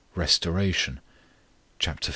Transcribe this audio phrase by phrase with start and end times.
[0.15, 0.99] RESTORATION.
[1.77, 1.99] Chap.
[2.03, 2.09] v.